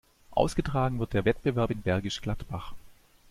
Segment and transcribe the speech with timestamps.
[0.31, 2.73] Ausgetragen wird der Wettbewerb in Bergisch Gladbach.